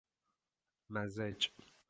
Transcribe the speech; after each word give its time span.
مزج 0.93 1.37